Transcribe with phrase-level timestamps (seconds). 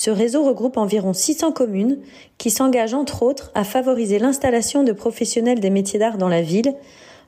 [0.00, 1.98] Ce réseau regroupe environ 600 communes
[2.38, 6.74] qui s'engagent entre autres à favoriser l'installation de professionnels des métiers d'art dans la ville,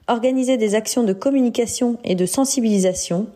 [0.09, 3.27] organiser des actions de communication et de sensibilisation,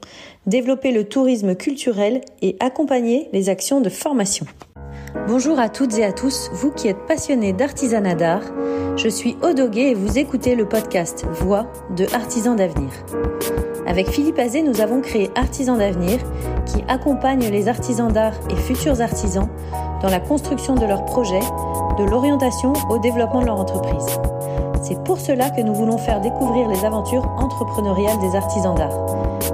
[0.46, 4.46] développer le tourisme culturel et accompagner les actions de formation.
[5.14, 8.42] Bonjour à toutes et à tous, vous qui êtes passionnés d'artisanat d'art.
[8.96, 12.90] Je suis Odoguet et vous écoutez le podcast Voix de Artisans d'avenir.
[13.86, 16.18] Avec Philippe Azé, nous avons créé Artisans d'avenir
[16.66, 19.48] qui accompagne les artisans d'art et futurs artisans
[20.02, 21.40] dans la construction de leurs projets,
[21.98, 24.06] de l'orientation au développement de leur entreprise.
[24.82, 29.06] C'est pour cela que nous voulons faire découvrir les aventures entrepreneuriales des artisans d'art,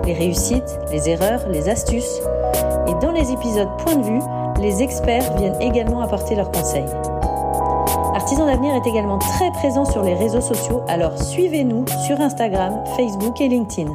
[0.05, 2.21] les réussites, les erreurs, les astuces.
[2.87, 4.21] Et dans les épisodes Point de vue,
[4.63, 6.87] les experts viennent également apporter leurs conseils.
[8.15, 13.41] Artisans d'avenir est également très présent sur les réseaux sociaux, alors suivez-nous sur Instagram, Facebook
[13.41, 13.91] et LinkedIn.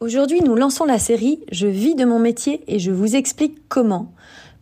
[0.00, 4.12] Aujourd'hui, nous lançons la série Je vis de mon métier et je vous explique comment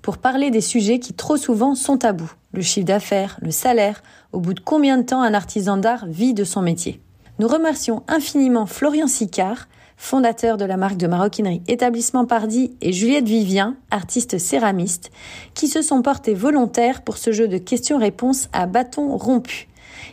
[0.02, 2.32] pour parler des sujets qui trop souvent sont tabous.
[2.52, 4.02] Le chiffre d'affaires, le salaire,
[4.32, 7.00] au bout de combien de temps un artisan d'art vit de son métier.
[7.38, 9.68] Nous remercions infiniment Florian Sicard,
[9.98, 15.10] fondateur de la marque de maroquinerie Établissement Pardy, et Juliette Vivien, artiste céramiste,
[15.52, 19.68] qui se sont portés volontaires pour ce jeu de questions-réponses à bâton rompu.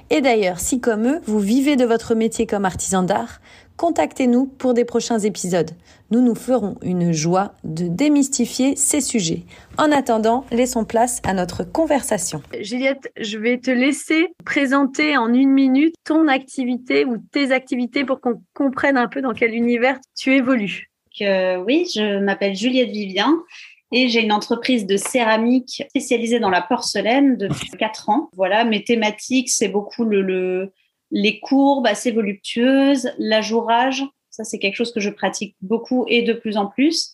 [0.09, 3.39] Et d'ailleurs, si comme eux, vous vivez de votre métier comme artisan d'art,
[3.77, 5.71] contactez-nous pour des prochains épisodes.
[6.11, 9.43] Nous nous ferons une joie de démystifier ces sujets.
[9.77, 12.41] En attendant, laissons place à notre conversation.
[12.61, 18.21] Juliette, je vais te laisser présenter en une minute ton activité ou tes activités pour
[18.21, 20.91] qu'on comprenne un peu dans quel univers tu évolues.
[21.19, 23.43] oui, je m'appelle Juliette Vivien.
[23.91, 28.29] Et j'ai une entreprise de céramique spécialisée dans la porcelaine depuis 4 ans.
[28.35, 30.71] Voilà, mes thématiques, c'est beaucoup le
[31.15, 36.33] les courbes assez voluptueuses, l'ajourage, ça c'est quelque chose que je pratique beaucoup et de
[36.33, 37.13] plus en plus.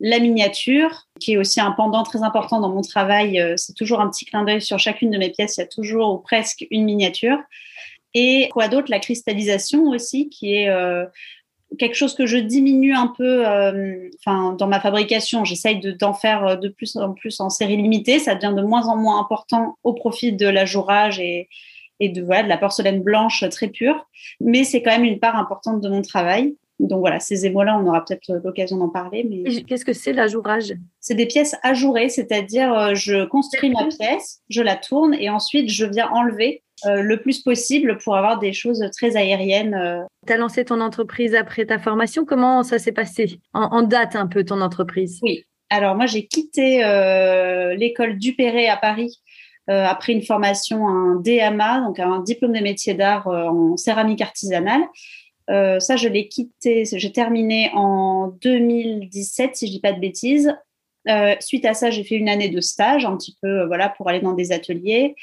[0.00, 4.00] La miniature, qui est aussi un pendant très important dans mon travail, euh, c'est toujours
[4.00, 6.66] un petit clin d'œil sur chacune de mes pièces, il y a toujours ou presque
[6.70, 7.38] une miniature.
[8.14, 8.90] Et quoi d'autre?
[8.90, 11.04] La cristallisation aussi, qui est euh,
[11.78, 15.44] quelque chose que je diminue un peu euh, enfin, dans ma fabrication.
[15.44, 18.18] J'essaye d'en faire de plus en plus en série limitée.
[18.18, 21.48] Ça devient de moins en moins important au profit de l'ajourage et,
[22.02, 24.06] et de, voilà, de la porcelaine blanche très pure.
[24.40, 26.56] Mais c'est quand même une part importante de mon travail.
[26.80, 29.24] Donc voilà, ces émaux-là, on aura peut-être l'occasion d'en parler.
[29.28, 30.74] Mais qu'est-ce que c'est l'ajourage?
[30.98, 35.70] C'est des pièces ajourées, c'est-à-dire euh, je construis ma pièce, je la tourne et ensuite
[35.70, 39.74] je viens enlever euh, le plus possible pour avoir des choses très aériennes.
[39.74, 40.02] Euh.
[40.26, 42.24] Tu as lancé ton entreprise après ta formation.
[42.24, 43.38] Comment ça s'est passé?
[43.54, 45.20] En, date un peu ton entreprise?
[45.22, 45.44] Oui.
[45.70, 46.78] Alors moi, j'ai quitté
[47.78, 49.20] l'école Dupéré à Paris
[49.51, 49.51] euh,
[49.86, 54.82] après une formation, un DMA, donc un diplôme de métier d'art euh, en céramique artisanale.
[55.50, 60.54] Euh, ça, je l'ai quitté, j'ai terminé en 2017, si je dis pas de bêtises.
[61.08, 64.08] Euh, suite à ça, j'ai fait une année de stage, un petit peu, voilà, pour
[64.08, 65.14] aller dans des ateliers.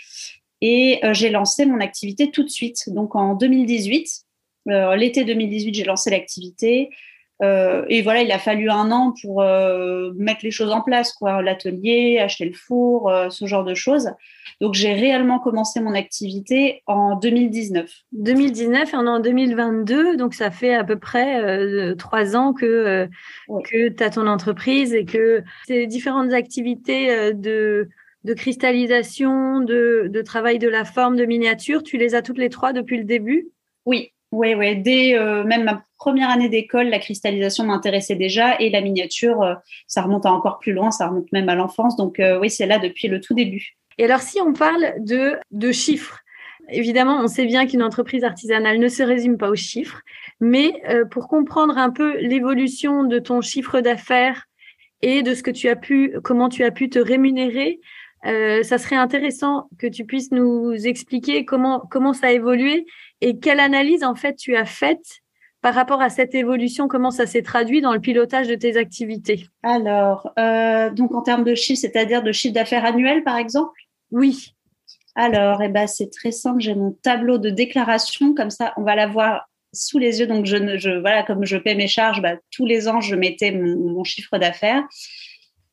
[0.62, 2.90] Et j'ai lancé mon activité tout de suite.
[2.90, 4.26] Donc en 2018,
[4.66, 6.90] l'été 2018, j'ai lancé l'activité.
[7.42, 11.14] Euh, et voilà, il a fallu un an pour euh, mettre les choses en place,
[11.14, 14.10] quoi, l'atelier, acheter le four, euh, ce genre de choses.
[14.60, 17.90] Donc j'ai réellement commencé mon activité en 2019.
[18.12, 23.08] 2019 et on est en 2022, donc ça fait à peu près trois ans que
[23.64, 27.88] que tu as ton entreprise et que ces différentes activités de
[28.26, 32.50] de cristallisation, de, de travail de la forme, de miniature, tu les as toutes les
[32.50, 33.48] trois depuis le début?
[33.86, 34.76] Oui, oui, oui.
[34.78, 39.54] Dès même ma première année d'école, la cristallisation m'intéressait déjà et la miniature, euh,
[39.86, 41.96] ça remonte encore plus loin, ça remonte même à l'enfance.
[41.98, 43.76] Donc euh, oui, c'est là depuis le tout début.
[44.00, 45.38] Et alors si on parle de,
[45.72, 46.22] chiffres,
[46.70, 50.02] évidemment, on sait bien qu'une entreprise artisanale ne se résume pas aux chiffres,
[50.40, 54.46] mais euh, pour comprendre un peu l'évolution de ton chiffre d'affaires
[55.02, 57.80] et de ce que tu as pu, comment tu as pu te rémunérer,
[58.26, 62.86] ça serait intéressant que tu puisses nous expliquer comment comment ça a évolué
[63.22, 65.22] et quelle analyse en fait tu as faite
[65.62, 69.48] par rapport à cette évolution, comment ça s'est traduit dans le pilotage de tes activités?
[69.64, 73.78] Alors, euh, donc en termes de chiffre, c'est-à-dire de chiffre d'affaires annuel, par exemple?
[74.12, 74.56] Oui.
[75.16, 76.62] Alors, eh ben, c'est très simple.
[76.62, 80.28] J'ai mon tableau de déclaration, comme ça, on va l'avoir sous les yeux.
[80.28, 83.52] Donc, je, je, voilà, comme je paie mes charges, bah, tous les ans, je mettais
[83.52, 84.84] mon, chiffre d'affaires.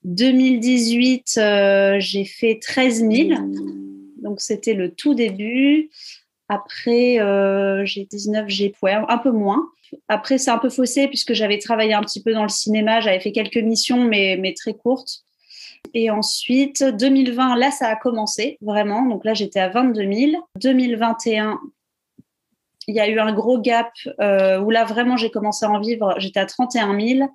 [0.02, 3.40] 2018, euh, j'ai fait 13 000.
[4.22, 5.90] Donc, c'était le tout début.
[6.48, 9.68] Après, euh, j'ai 19, j'ai ouais, un peu moins.
[10.08, 13.00] Après, c'est un peu faussé puisque j'avais travaillé un petit peu dans le cinéma.
[13.00, 15.24] J'avais fait quelques missions, mais, très courtes.
[15.94, 19.06] Et ensuite, 2020, là, ça a commencé vraiment.
[19.06, 20.48] Donc là, j'étais à 22 000.
[20.60, 21.60] 2021,
[22.88, 23.90] il y a eu un gros gap
[24.20, 26.14] euh, où là, vraiment, j'ai commencé à en vivre.
[26.18, 27.28] J'étais à 31 000.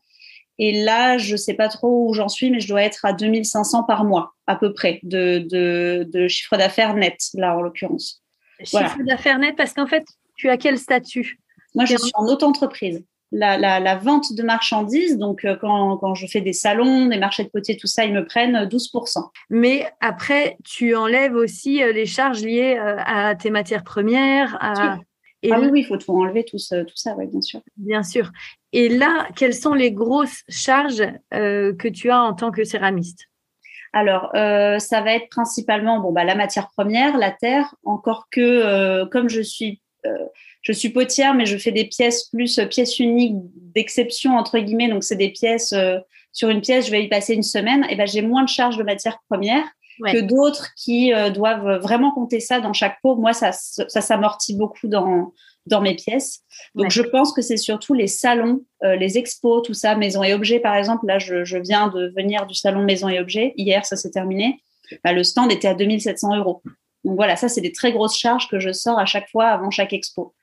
[0.58, 3.14] Et là, je ne sais pas trop où j'en suis, mais je dois être à
[3.14, 8.21] 2500 par mois, à peu près, de chiffre d'affaires net, là, en l'occurrence.
[8.64, 10.04] Chiffre d'affaires net, parce qu'en fait,
[10.36, 11.40] tu as quel statut?
[11.76, 13.04] Moi, je suis en auto-entreprise.
[13.34, 17.18] La, la, la, vente de marchandises, donc euh, quand, quand, je fais des salons, des
[17.18, 19.24] marchés de potiers, tout ça, ils me prennent 12%.
[19.50, 24.58] Mais après, tu enlèves aussi euh, les charges liées euh, à tes matières premières.
[24.60, 24.98] À...
[25.44, 27.62] Et ah oui, il faut tout enlever, tout, ça, tout ça, oui, bien sûr.
[27.78, 28.32] Bien sûr.
[28.74, 31.04] Et là, quelles sont les grosses charges
[31.34, 33.28] euh, que tu as en tant que céramiste?
[33.94, 38.40] Alors, euh, ça va être principalement bon, bah, la matière première, la terre, encore que
[38.42, 40.26] euh, comme je suis, euh,
[40.62, 43.36] je suis potière, mais je fais des pièces plus pièces uniques
[43.76, 45.98] d'exception, entre guillemets, donc c'est des pièces, euh,
[46.32, 48.78] sur une pièce, je vais y passer une semaine, et ben j'ai moins de charges
[48.78, 49.66] de matière première
[50.00, 50.14] ouais.
[50.14, 53.18] que d'autres qui doivent vraiment compter ça dans chaque pot.
[53.18, 55.34] Moi, ça, ça s'amortit beaucoup dans,
[55.68, 56.42] dans mes pièces.
[56.76, 56.90] Donc, ouais.
[56.90, 60.60] je pense que c'est surtout les salons, euh, les expos, tout ça, maison et objets,
[60.60, 61.06] par exemple.
[61.06, 63.54] Là, je, je, viens de venir du salon maison et objets.
[63.58, 64.62] Hier, ça s'est terminé.
[65.04, 66.62] Bah, le stand était à 2700 euros.
[67.04, 69.72] Donc voilà, ça, c'est des très grosses charges que je sors à chaque fois avant
[69.72, 70.34] chaque expo.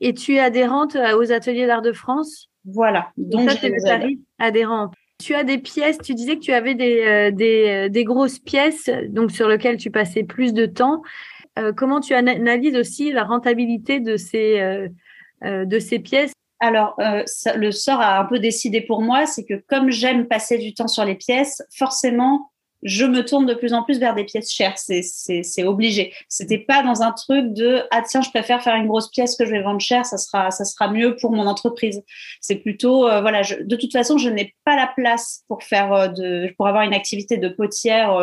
[0.00, 2.50] Et tu es adhérente euh, aux ateliers d'art de France?
[2.64, 3.10] Voilà.
[3.16, 4.90] Donc, ça, c'est le tarif adhérent.
[5.18, 8.90] Tu as des pièces, tu disais que tu avais des, euh, des, des grosses pièces
[9.08, 11.02] donc sur lesquelles tu passais plus de temps.
[11.58, 14.88] Euh, comment tu analyses aussi la rentabilité de ces, euh,
[15.44, 16.32] euh, de ces pièces?
[16.58, 20.72] Alors, le sort a un peu décidé pour moi, c'est que comme j'aime passer du
[20.72, 22.50] temps sur les pièces, forcément,
[22.82, 24.78] je me tourne de plus en plus vers des pièces chères.
[24.78, 26.14] C'est obligé.
[26.30, 29.44] C'était pas dans un truc de ah tiens, je préfère faire une grosse pièce que
[29.44, 32.02] je vais vendre cher, ça sera ça sera mieux pour mon entreprise.
[32.40, 33.42] C'est plutôt voilà.
[33.42, 37.36] De toute façon, je n'ai pas la place pour faire de pour avoir une activité
[37.36, 38.18] de potière.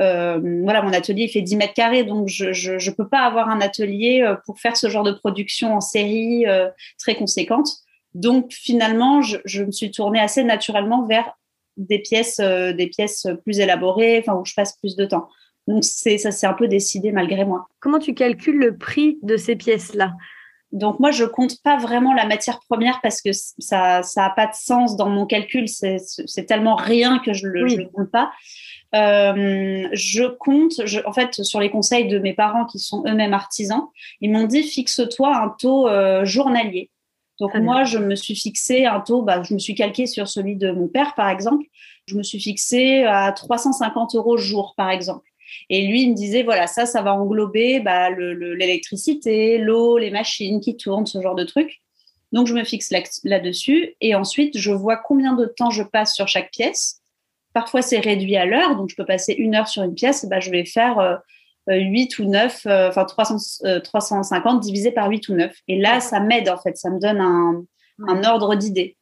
[0.00, 3.60] Euh, voilà, mon atelier fait 10 mètres carrés, donc je, je, peux pas avoir un
[3.60, 7.68] atelier euh, pour faire ce genre de production en série euh, très conséquente.
[8.14, 11.32] Donc finalement, je, me suis tournée assez naturellement vers
[11.76, 15.28] des pièces, des pièces plus élaborées, enfin où je passe plus de temps.
[15.66, 17.66] Donc ça s'est un peu décidé malgré moi.
[17.80, 20.14] Comment tu calcules le prix de ces pièces-là?
[20.76, 24.46] Donc moi, je compte pas vraiment la matière première parce que ça ça a pas
[24.46, 25.68] de sens dans mon calcul.
[25.68, 27.70] C'est tellement rien que je le, oui.
[27.70, 28.30] je le compte pas.
[28.94, 33.32] Euh, je compte, je, en fait, sur les conseils de mes parents qui sont eux-mêmes
[33.32, 33.86] artisans,
[34.20, 36.90] ils m'ont dit fixe-toi un taux euh, journalier.
[37.40, 40.28] Donc ah moi, je me suis fixé un taux, bah, je me suis calqué sur
[40.28, 41.64] celui de mon père, par exemple.
[42.06, 45.26] Je me suis fixé à 350 euros jour, par exemple.
[45.70, 50.60] Et lui, il me disait, voilà, ça, ça va englober bah, l'électricité, l'eau, les machines
[50.60, 51.82] qui tournent, ce genre de trucs.
[52.32, 52.92] Donc, je me fixe
[53.24, 53.80] là-dessus.
[53.80, 57.00] Là et ensuite, je vois combien de temps je passe sur chaque pièce.
[57.52, 60.40] Parfois, c'est réduit à l'heure, donc je peux passer une heure sur une pièce, bah,
[60.40, 61.16] je vais faire euh,
[61.68, 65.52] 8 ou 9, euh, enfin 300, euh, 350 divisé par 8 ou 9.
[65.68, 67.64] Et là, ça m'aide en fait, ça me donne un,
[68.06, 68.96] un ordre d'idée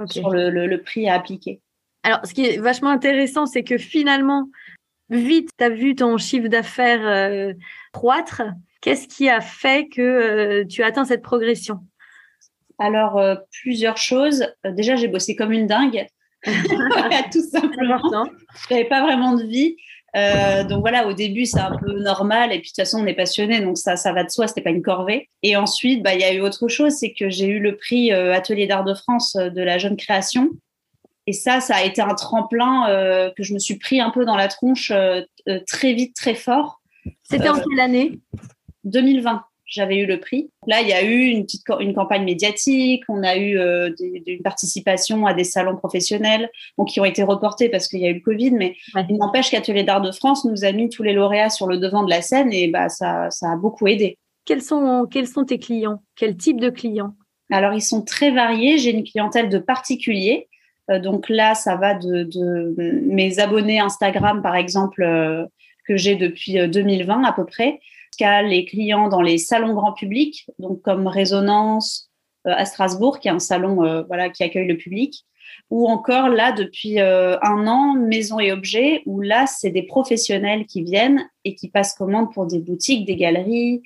[0.00, 0.20] okay.
[0.20, 1.60] sur le, le, le, prix à appliquer.
[2.02, 4.48] Alors, ce qui est vachement intéressant, c'est que finalement,
[5.10, 7.52] vite, tu as vu ton chiffre d'affaires euh,
[7.92, 8.42] croître.
[8.80, 11.80] Qu'est-ce qui a fait que euh, tu as atteint cette progression?
[12.78, 14.46] Alors, euh, plusieurs choses.
[14.64, 16.06] déjà, j'ai bossé comme une dingue.
[17.32, 18.00] tout simplement.
[18.68, 19.76] Je n'avais pas vraiment de vie.
[20.16, 22.52] Euh, donc voilà, au début, c'est un peu normal.
[22.52, 23.60] Et puis, de toute façon, on est passionné.
[23.60, 24.48] Donc, ça, ça va de soi.
[24.48, 25.28] C'était pas une corvée.
[25.42, 26.94] Et ensuite, bah, il y a eu autre chose.
[26.94, 29.96] C'est que j'ai eu le prix euh, Atelier d'Art de France euh, de la jeune
[29.96, 30.50] création.
[31.26, 34.24] Et ça, ça a été un tremplin euh, que je me suis pris un peu
[34.24, 35.22] dans la tronche euh,
[35.66, 36.80] très vite, très fort.
[37.22, 38.18] C'était en quelle année?
[38.84, 40.50] 2020 j'avais eu le prix.
[40.66, 44.22] Là, il y a eu une petite une campagne médiatique, on a eu euh, des,
[44.26, 48.10] une participation à des salons professionnels, bon, qui ont été reportés parce qu'il y a
[48.10, 49.06] eu le Covid, mais ouais.
[49.08, 52.02] il n'empêche qu'Atelier d'Art de France nous a mis tous les lauréats sur le devant
[52.02, 54.18] de la scène et bah, ça, ça a beaucoup aidé.
[54.44, 56.02] Quels sont, quels sont tes clients?
[56.16, 57.14] Quel type de clients?
[57.52, 58.78] Alors, ils sont très variés.
[58.78, 60.48] J'ai une clientèle de particuliers.
[60.90, 62.74] Euh, donc là, ça va de,
[63.06, 65.46] mes abonnés Instagram, par exemple, euh,
[65.86, 67.80] que j'ai depuis 2020 à peu près,
[68.10, 72.10] jusqu'à les clients dans les salons grand public, donc comme Résonance
[72.46, 75.26] euh, à Strasbourg, qui est un salon euh, voilà qui accueille le public,
[75.68, 80.64] ou encore là depuis euh, un an Maison et Objets, où là c'est des professionnels
[80.66, 83.82] qui viennent et qui passent commande pour des boutiques, des galeries,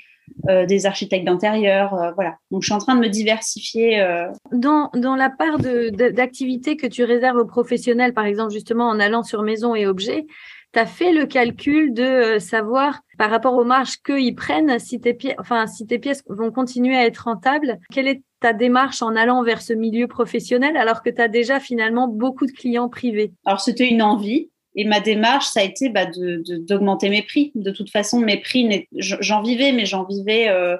[0.49, 2.37] euh, des architectes d'intérieur, euh, voilà.
[2.50, 4.00] Donc je suis en train de me diversifier.
[4.00, 4.28] Euh...
[4.52, 9.23] Dans, dans la part d'activités que tu réserves aux professionnels, par exemple justement en allant
[9.23, 10.26] sur maison et objets,
[10.73, 15.14] tu as fait le calcul de savoir par rapport aux marges qu'ils prennent, si tes,
[15.14, 19.16] pièces, enfin, si tes pièces vont continuer à être rentables, quelle est ta démarche en
[19.16, 23.33] allant vers ce milieu professionnel alors que tu as déjà finalement beaucoup de clients privés?
[23.47, 24.50] Alors c'était une envie.
[24.76, 27.52] Et ma démarche, ça a été bah, d'augmenter mes prix.
[27.54, 30.76] De toute façon, mes prix, j'en vivais, mais j'en vivais euh,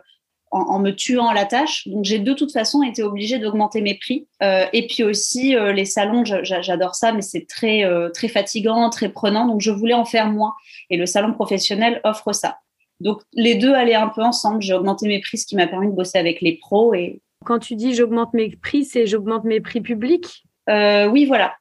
[0.51, 1.87] en, me tuant à la tâche.
[1.87, 4.27] Donc, j'ai de toute façon été obligée d'augmenter mes prix.
[4.43, 9.11] Euh, et puis aussi, euh, les salons, j'adore ça, mais c'est très, très fatigant, très
[9.11, 9.47] prenant.
[9.47, 10.55] Donc, je voulais en faire moins.
[10.91, 12.59] Et le salon professionnel offre ça.
[13.01, 14.61] Donc, les deux allaient un peu ensemble.
[14.61, 16.95] J'ai augmenté mes prix, ce qui m'a permis de bosser avec les pros.
[16.95, 17.21] Et...
[17.45, 20.45] Quand tu dis j'augmente mes prix, c'est j'augmente mes prix publics?
[20.67, 21.55] Oui, voilà.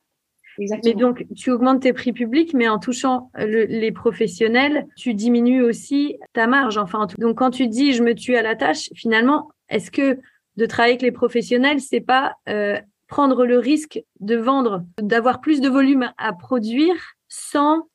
[0.58, 6.18] Mais donc, tu augmentes tes prix publics, mais en touchant les professionnels, tu diminues aussi
[6.34, 6.78] ta marge.
[6.78, 10.20] Enfin, donc, quand tu dis je me tue à la tâche, finalement, est-ce que
[10.56, 15.62] de travailler avec les professionnels, c'est pas euh, prendre le risque de vendre, d'avoir plus
[15.62, 16.96] de volume à produire
[17.28, 17.88] sans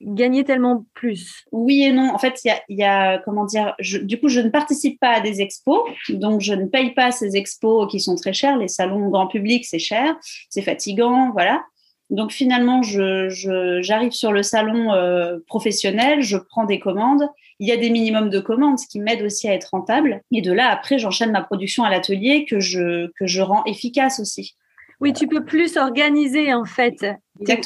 [0.00, 1.44] gagner tellement plus?
[1.52, 2.12] Oui et non.
[2.12, 5.40] En fait, il y a, comment dire, du coup, je ne participe pas à des
[5.40, 8.56] expos, donc je ne paye pas ces expos qui sont très chers.
[8.56, 10.16] Les salons grand public, c'est cher,
[10.48, 11.62] c'est fatigant, voilà.
[12.10, 17.28] Donc finalement, j'arrive sur le salon euh, professionnel, je prends des commandes.
[17.60, 20.22] Il y a des minimums de commandes, ce qui m'aide aussi à être rentable.
[20.32, 24.18] Et de là, après, j'enchaîne ma production à l'atelier que je, que je rends efficace
[24.18, 24.56] aussi.
[25.00, 27.06] Oui, tu peux plus organiser en fait
[27.46, 27.60] Tes,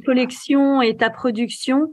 [0.00, 1.90] collections et ta production,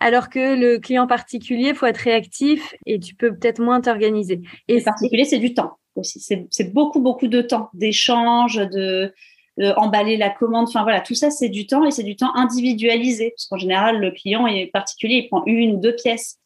[0.00, 4.42] alors que le client particulier, faut être réactif et tu peux peut-être moins t'organiser.
[4.66, 6.20] Et le particulier, c'est du temps aussi.
[6.20, 9.14] C'est beaucoup, beaucoup de temps, d'échange, de
[9.60, 10.68] euh, emballer la commande.
[10.68, 14.00] Enfin voilà, tout ça c'est du temps et c'est du temps individualisé parce qu'en général
[14.00, 16.38] le client est particulier, il prend une ou deux pièces.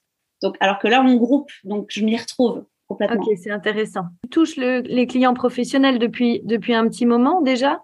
[0.42, 3.22] Donc alors que là on groupe, donc je m'y retrouve complètement.
[3.22, 4.02] Ok, c'est intéressant.
[4.24, 7.82] Tu touches les clients professionnels depuis depuis un petit moment déjà?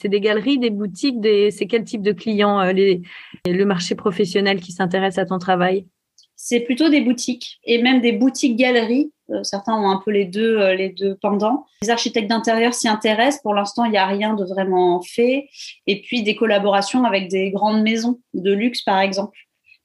[0.00, 3.02] C'est des galeries, des boutiques, des c'est quel type de clients euh, les,
[3.46, 5.86] le marché professionnel qui s'intéresse à ton travail?
[6.34, 9.12] C'est plutôt des boutiques et même des boutiques galeries.
[9.12, 11.66] Euh, certains ont un peu les deux, euh, les deux pendants.
[11.82, 13.42] Les architectes d'intérieur s'y intéressent.
[13.42, 15.48] Pour l'instant, il n'y a rien de vraiment fait.
[15.86, 19.36] Et puis des collaborations avec des grandes maisons de luxe, par exemple.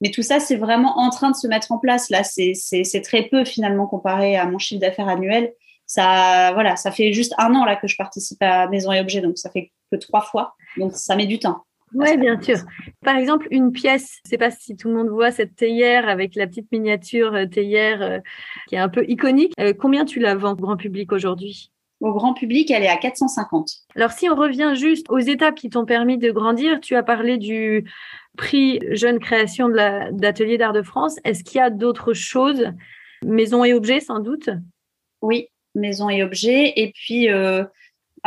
[0.02, 2.10] Mais tout ça, c'est vraiment en train de se mettre en place.
[2.10, 5.54] Là, c'est très peu finalement comparé à mon chiffre d'affaires annuel.
[5.88, 9.22] Ça, voilà, ça fait juste un an là que je participe à Maison et Objets,
[9.22, 10.54] donc ça fait que trois fois.
[10.76, 11.64] Donc ça met du temps.
[11.98, 12.58] Oui, bien sûr.
[13.04, 16.36] Par exemple, une pièce, je sais pas si tout le monde voit cette théière avec
[16.36, 18.20] la petite miniature euh, théière euh,
[18.68, 19.54] qui est un peu iconique.
[19.60, 21.72] Euh, combien tu la vends au grand public aujourd'hui?
[22.00, 23.72] Au grand public, elle est à 450.
[23.96, 27.38] Alors, si on revient juste aux étapes qui t'ont permis de grandir, tu as parlé
[27.38, 27.90] du
[28.38, 31.18] prix Jeune Création de d'Atelier d'Art de France.
[31.24, 32.68] Est-ce qu'il y a d'autres choses?
[33.26, 34.52] Maison et objets, sans doute?
[35.24, 36.74] Oui, maison et objets.
[36.76, 37.30] Et puis,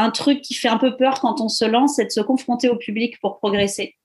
[0.00, 2.68] un truc qui fait un peu peur quand on se lance, c'est de se confronter
[2.68, 3.96] au public pour progresser.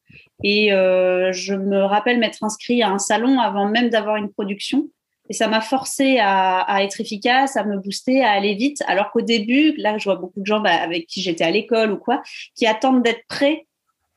[0.44, 4.90] Et euh, je me rappelle m'être inscrit à un salon avant même d'avoir une production.
[5.28, 8.84] Et ça m'a forcé à, être efficace, à me booster, à aller vite.
[8.88, 11.92] Alors qu'au début, là, je vois beaucoup de gens bah, avec qui j'étais à l'école
[11.92, 12.22] ou quoi,
[12.56, 13.66] qui attendent d'être prêts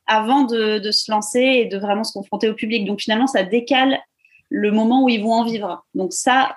[0.06, 2.84] avant de, de, se lancer et de vraiment se confronter au public.
[2.84, 3.98] Donc finalement, ça décale
[4.50, 5.84] le moment où ils vont en vivre.
[5.94, 6.56] Donc ça,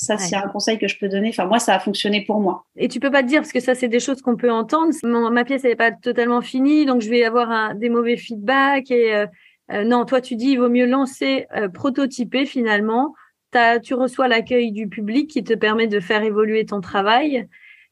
[0.00, 1.30] ça, c'est un conseil que je peux donner.
[1.30, 2.64] Enfin, moi, ça a fonctionné pour moi.
[2.76, 4.92] Et tu peux pas te dire, parce que ça, c'est des choses qu'on peut entendre.
[5.02, 8.92] ma pièce, elle n'est pas totalement finie, donc je vais avoir un, des mauvais feedbacks.
[8.92, 9.26] Et euh,
[9.72, 13.12] euh, non, toi, tu dis, il vaut mieux lancer, euh, prototyper finalement.
[13.54, 17.48] As, tu reçois l'accueil du public qui te permet de faire évoluer ton travail.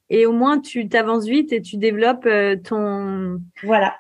[0.09, 2.29] Et au moins, tu t'avances vite et tu développes
[2.63, 3.41] ton.
[3.65, 3.97] Voilà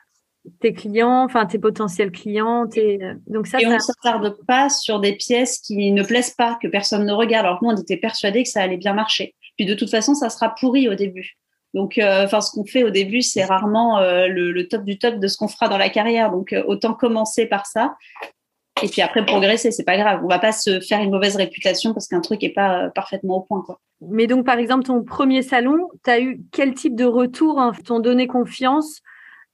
[0.60, 2.66] tes clients, enfin tes potentiels clients.
[2.66, 3.02] Tes...
[3.02, 6.58] Euh, donc ça, et on ne s'attarde pas sur des pièces qui ne plaisent pas,
[6.60, 7.46] que personne ne regarde.
[7.46, 9.34] Alors que nous, on était persuadés que ça allait bien marcher.
[9.56, 11.36] Puis de toute façon, ça sera pourri au début.
[11.74, 15.16] Donc, euh, enfin, ce qu'on fait au début, c'est rarement euh, le, top du top
[15.16, 16.30] de ce qu'on fera dans la carrière.
[16.30, 17.94] Donc, autant commencer par ça.
[18.82, 20.20] Et puis après, progresser, c'est pas grave.
[20.22, 23.40] On va pas se faire une mauvaise réputation parce qu'un truc est pas parfaitement au
[23.40, 23.80] point, quoi.
[24.02, 27.72] Mais donc, par exemple, ton premier salon, tu as eu quel type de retour hein,
[27.84, 29.00] t'ont donné confiance?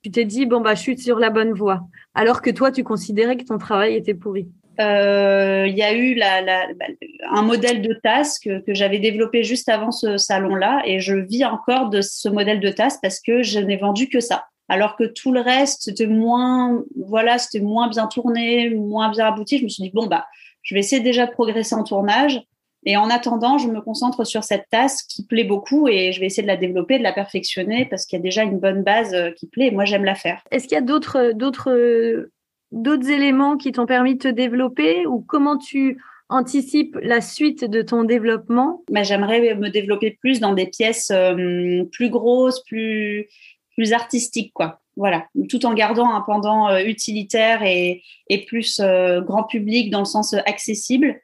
[0.02, 1.82] Tu t'es dit, bon, bah, je suis sur la bonne voie,
[2.14, 4.48] alors que toi, tu considérais que ton travail était pourri
[4.80, 6.42] euh, il y a eu la,
[6.74, 6.86] bah,
[7.30, 11.90] un modèle de tasse que, j'avais développé juste avant ce salon-là et je vis encore
[11.90, 14.46] de ce modèle de tasse parce que je n'ai vendu que ça.
[14.68, 19.58] Alors que tout le reste, c'était moins, voilà, c'était moins bien tourné, moins bien abouti.
[19.58, 20.24] Je me suis dit, bon, bah,
[20.62, 22.40] je vais essayer déjà de progresser en tournage.
[22.84, 26.26] Et en attendant, je me concentre sur cette tasse qui plaît beaucoup et je vais
[26.26, 29.14] essayer de la développer, de la perfectionner parce qu'il y a déjà une bonne base
[29.14, 30.42] euh, qui plaît et moi j'aime la faire.
[30.50, 32.28] Est-ce qu'il y a d'autres d'autres
[32.72, 37.82] d'autres éléments qui t'ont permis de te développer ou comment tu anticipes la suite de
[37.82, 38.82] ton développement?
[38.90, 43.28] Bah, J'aimerais me développer plus dans des pièces euh, plus grosses, plus,
[43.76, 44.80] plus artistiques, quoi.
[44.96, 50.04] Voilà, tout en gardant un pendant euh, utilitaire et, et plus grand public dans le
[50.04, 51.20] sens accessible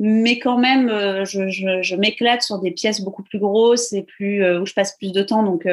[0.00, 0.88] mais quand même,
[1.24, 5.12] je, je, m'éclate sur des pièces beaucoup plus grosses et plus où je passe plus
[5.12, 5.42] de temps.
[5.42, 5.68] Donc,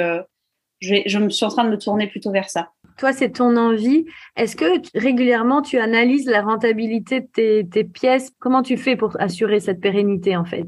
[0.79, 2.69] je, je me suis en train de me tourner plutôt vers ça.
[2.97, 4.05] Toi, c'est ton envie.
[4.35, 8.31] Est-ce que régulièrement tu analyses la rentabilité de tes, tes pièces?
[8.39, 10.67] Comment tu fais pour assurer cette pérennité en fait?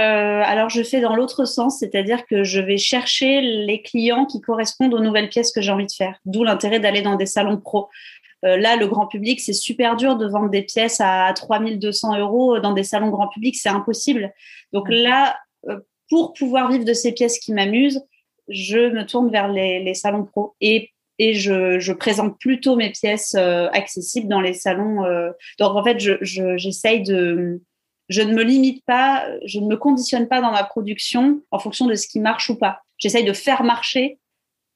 [0.00, 4.40] Euh, alors, je fais dans l'autre sens, c'est-à-dire que je vais chercher les clients qui
[4.40, 6.16] correspondent aux nouvelles pièces que j'ai envie de faire.
[6.24, 7.88] D'où l'intérêt d'aller dans des salons pro.
[8.44, 12.58] Euh, là, le grand public, c'est super dur de vendre des pièces à 3200 euros
[12.58, 14.32] dans des salons grand public, c'est impossible.
[14.72, 15.36] Donc là,
[15.68, 15.78] euh,
[16.10, 18.02] pour pouvoir vivre de ces pièces qui m'amusent,
[18.48, 24.28] je me tourne vers les, salons pro et, et je, présente plutôt mes pièces accessibles
[24.28, 25.02] dans les salons.
[25.58, 27.62] donc en fait, j'essaye de
[28.08, 31.86] je ne me limite pas, je ne me conditionne pas dans ma production en fonction
[31.86, 32.80] de ce qui marche ou pas.
[32.98, 34.18] J'essaye de faire marcher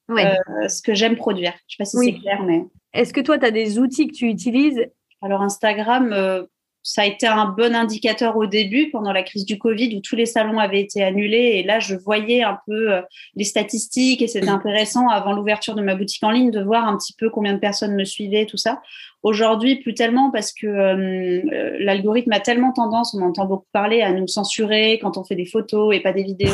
[0.09, 1.53] euh, ce que j'aime produire.
[1.67, 2.63] Je ne sais pas si c'est clair, mais.
[2.93, 4.85] Est-ce que toi, tu as des outils que tu utilises?
[5.21, 6.43] Alors, Instagram, euh,
[6.83, 10.15] ça a été un bon indicateur au début pendant la crise du Covid où tous
[10.15, 13.01] les salons avaient été annulés et là je voyais un peu euh,
[13.35, 16.95] les statistiques et c'était intéressant avant l'ouverture de ma boutique en ligne de voir un
[16.95, 18.81] petit peu combien de personnes me suivaient tout ça.
[19.21, 24.13] Aujourd'hui plus tellement parce que euh, l'algorithme a tellement tendance, on entend beaucoup parler à
[24.13, 26.53] nous censurer quand on fait des photos et pas des vidéos.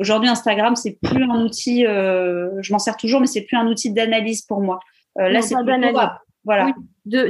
[0.00, 3.92] Aujourd'hui Instagram c'est plus un outil, je m'en sers toujours mais c'est plus un outil
[3.92, 4.80] d'analyse pour moi.
[5.16, 5.54] Là c'est
[6.44, 6.74] voilà.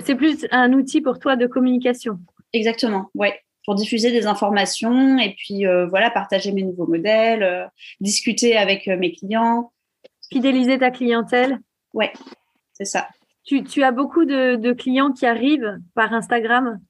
[0.05, 2.19] c'est plus un outil pour toi de communication.
[2.53, 3.41] Exactement, ouais.
[3.65, 7.65] Pour diffuser des informations et puis euh, voilà, partager mes nouveaux modèles, euh,
[8.01, 9.73] discuter avec euh, mes clients.
[10.31, 11.59] Fidéliser ta clientèle.
[11.95, 12.13] Ouais,
[12.75, 13.09] c'est ça.
[13.45, 16.81] Tu, as beaucoup de, clients qui arrivent par Instagram?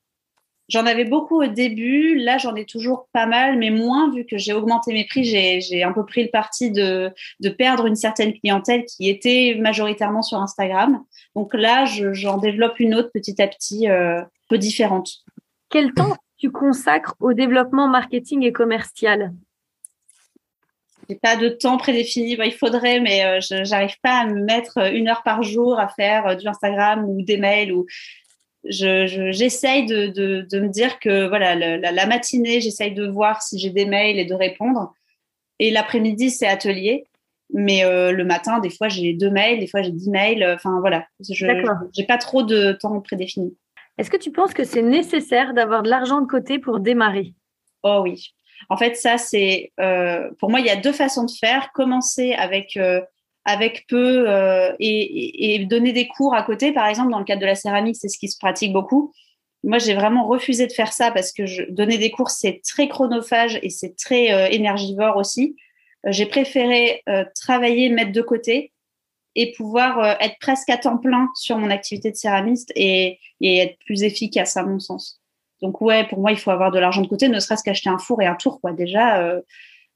[0.69, 2.17] J'en avais beaucoup au début.
[2.17, 5.25] Là, j'en ai toujours pas mal, mais moins vu que j'ai augmenté mes prix.
[5.25, 10.23] J'ai un peu pris le parti de, de, perdre une certaine clientèle qui était majoritairement
[10.23, 11.03] sur Instagram.
[11.35, 15.25] Donc là, j'en développe une autre petit à petit, euh, peu différente.
[15.69, 19.33] Quel temps tu consacres au développement marketing et commercial?
[21.09, 22.37] J'ai pas de temps prédéfini.
[22.39, 25.89] il faudrait, mais euh, je j'arrive pas à me mettre une heure par jour à
[25.89, 27.85] faire euh, du Instagram ou des mails ou
[28.67, 33.87] j'essaye de, de, me dire que voilà la, matinée, j'essaye de voir si j'ai des
[33.87, 34.95] mails et de répondre.
[35.59, 37.05] Et l'après-midi, c'est atelier.
[37.53, 40.45] Mais euh, le matin, des fois, j'ai deux mails, des fois, j'ai dix mails.
[40.55, 41.07] Enfin, voilà.
[41.21, 43.57] Je n'ai pas trop de temps prédéfini.
[43.99, 47.35] Est-ce que tu penses que c'est nécessaire d'avoir de l'argent de côté pour démarrer?
[47.83, 48.35] Oh oui.
[48.71, 49.73] En fait, ça, c'est.
[49.79, 51.71] Euh, pour moi, il y a deux façons de faire.
[51.73, 53.01] Commencer avec euh,
[53.45, 56.73] avec peu euh, et, donner des cours à côté.
[56.73, 59.13] Par exemple, dans le cadre de la céramique, c'est ce qui se pratique beaucoup.
[59.63, 63.59] Moi, j'ai vraiment refusé de faire ça parce que donner des cours, c'est très chronophage
[63.63, 65.57] et c'est très euh, énergivore aussi.
[66.07, 67.03] Euh, j'ai préféré
[67.35, 68.73] travailler, mettre de côté
[69.37, 73.77] et pouvoir être presque à temps plein sur mon activité de céramiste et, et être
[73.85, 75.21] plus efficace à mon sens.
[75.61, 77.99] Donc ouais, pour moi, il faut avoir de l'argent de côté, ne serait-ce qu'acheter un
[77.99, 78.61] four et un tour.
[78.61, 78.73] Quoi.
[78.73, 79.41] Déjà,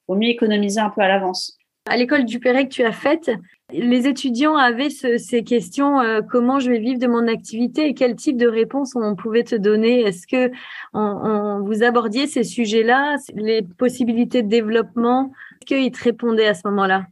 [0.08, 1.58] vaut mieux économiser un peu à l'avance.
[1.88, 3.30] À l'école du Perret que tu as faite,
[3.72, 8.14] les étudiants avaient ces questions euh, comment je vais vivre de mon activité et quel
[8.14, 10.00] type de réponse on pouvait te donner?
[10.00, 10.50] Est-ce que
[10.92, 15.32] on, vous abordiez ces sujets-là, les possibilités de développement?
[15.62, 17.06] Est-ce qu'ils te répondaient à ce moment-là?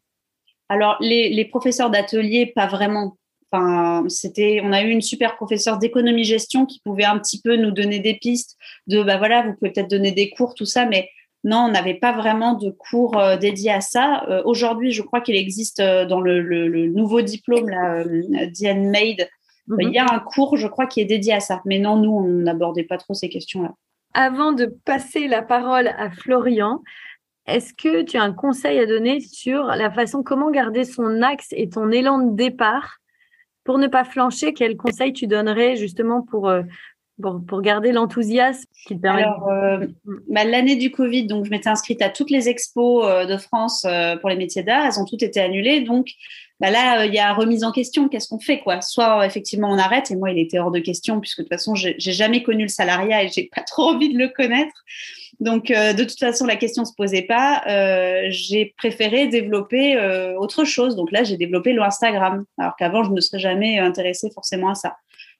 [0.68, 3.16] Alors, les, professeurs d'atelier, pas vraiment.
[3.50, 7.70] Enfin, c'était, on a eu une super professeure d'économie-gestion qui pouvait un petit peu nous
[7.70, 8.58] donner des pistes
[8.88, 11.08] de, bah voilà, vous pouvez peut-être donner des cours, tout ça, mais
[11.46, 14.24] non, on n'avait pas vraiment de cours euh, dédiés à ça.
[14.28, 18.02] Euh, aujourd'hui, je crois qu'il existe euh, dans le, nouveau diplôme, là,
[18.48, 19.28] Diane Made,
[19.68, 19.80] mhm.
[19.80, 21.62] il y a un cours, je crois, qui est dédié à ça.
[21.64, 23.74] Mais non, nous, on n'abordait pas trop ces questions-là.
[24.12, 26.82] Avant de passer la parole à Florian,
[27.46, 31.50] est-ce que tu as un conseil à donner sur la façon comment garder son axe
[31.52, 32.96] et ton élan de départ?
[33.62, 36.50] Pour ne pas flancher Quel conseil tu donnerais justement pour,
[37.20, 39.86] pour, garder l'enthousiasme qui permet Alors, euh,
[40.28, 43.84] bah, l'année du Covid, donc je m'étais inscrite à toutes les expos euh, de France
[43.86, 44.84] euh, pour les métiers d'art.
[44.84, 45.80] Elles ont toutes été annulées.
[45.80, 46.08] Donc
[46.60, 48.08] bah, là, il y a remise en question.
[48.08, 48.82] Qu'est-ce qu'on fait quoi?
[48.82, 50.10] Soit effectivement on arrête.
[50.10, 52.68] Et moi, il était hors de question puisque de toute façon, j'ai jamais connu le
[52.68, 54.74] salariat et j'ai pas trop envie de le connaître.
[55.40, 57.62] Donc de toute façon, la question se posait pas.
[58.30, 59.98] j'ai préféré développer
[60.38, 60.96] autre chose.
[60.96, 62.44] Donc là, j'ai développé le Instagram.
[62.56, 64.96] Alors qu'avant, je ne serais jamais intéressée forcément à ça.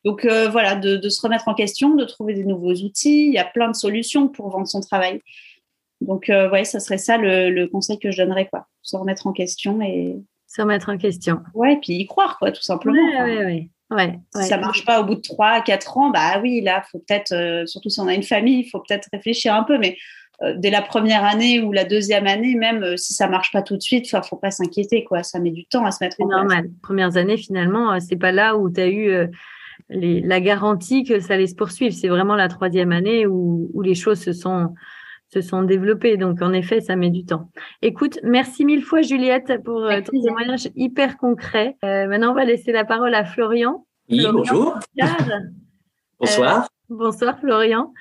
[0.07, 3.27] Donc euh, voilà, de, se remettre en question, de trouver des nouveaux outils.
[3.27, 5.21] Il y a plein de solutions pour vendre son travail.
[6.01, 9.33] Donc euh, ouais, ça serait ça le, conseil que je donnerais quoi, se remettre en
[9.33, 10.14] question et
[10.47, 11.40] se remettre en question.
[11.55, 13.03] Ouais, et puis y croire quoi, tout simplement.
[13.03, 14.19] Ouais, ouais, ouais.
[14.37, 17.33] si ça marche pas au bout de 3 4 ans, bah oui, là, faut peut-être
[17.33, 19.97] euh, surtout si on a une famille, il faut peut-être réfléchir un peu mais
[20.57, 23.83] dès la première année ou la deuxième année, même si ça marche pas tout de
[23.83, 25.23] suite, il faut pas s'inquiéter, quoi.
[25.23, 26.38] Ça met du temps à se mettre en place.
[26.38, 26.71] C'est normal.
[26.83, 29.31] Premières années, finalement, c'est pas là où tu as eu
[29.88, 31.94] la garantie que ça allait se poursuivre.
[31.94, 34.75] C'est vraiment la troisième année où, où les choses se sont
[35.29, 36.16] se sont développées.
[36.16, 37.51] Donc, en effet, ça met du temps.
[37.83, 41.77] Écoute, merci mille fois, Juliette, pour euh, ton témoignage hyper concret.
[41.85, 43.87] Euh, maintenant, on va laisser la parole à Florian.
[44.09, 44.79] Oui, bonjour.
[46.20, 46.68] bonsoir.
[46.88, 47.92] bonsoir, Florian.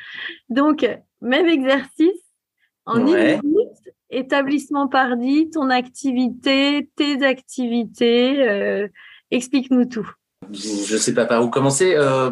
[0.50, 0.88] Donc,
[1.22, 2.22] même exercice
[2.86, 8.88] en une minute, établissement Pardi, ton activité, tes activités.
[9.32, 10.08] Explique-nous tout
[10.54, 11.94] je ne sais pas par où commencer.
[11.96, 12.30] Euh,